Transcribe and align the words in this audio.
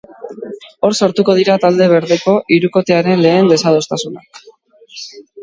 Hor 0.87 0.95
sortuko 1.05 1.35
dira 1.39 1.57
talde 1.65 1.87
berdeko 1.91 2.33
hirukotearen 2.57 3.23
lehen 3.27 3.53
desadostasunak. 3.53 4.43